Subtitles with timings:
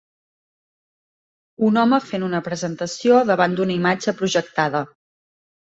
[1.69, 4.85] Un home fent una presentació davant d'una imatge projectada